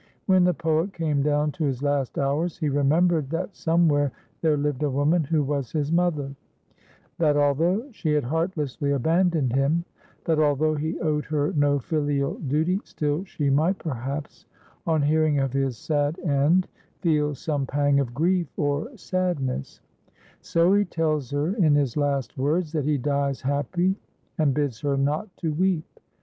[0.25, 4.81] When the poet came down to his last hours he remembered that somewhere there lived
[4.81, 6.33] a woman who was his mother;
[7.19, 9.85] that although she had heartlessly abandoned him;
[10.25, 14.47] that although he owed her no filial duty, still she might, perhaps,
[14.87, 16.67] on hearing of his sad end
[17.01, 19.81] feel some pang of grief or sadness;
[20.41, 23.95] so he tells her in his last words that he dies happy
[24.39, 25.85] and bids her not to weep.